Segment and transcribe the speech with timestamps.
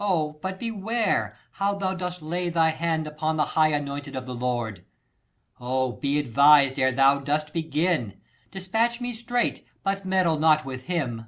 [0.00, 4.26] Oh, but beware, how thou dost lay thy hand 250 Upon the high anointed of
[4.26, 4.84] the Lord:
[5.60, 8.14] Oh, be advised ere thou dost begin:
[8.50, 11.26] Dispatch me straight, but meddle not with him.